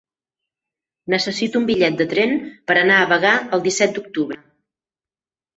[1.13, 2.33] Necessito un bitllet de tren
[2.71, 4.43] per anar a Bagà el disset d'octubre.